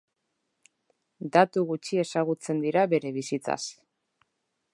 [1.37, 3.61] Datu gutxi ezagutzen dira bere bizitzaz.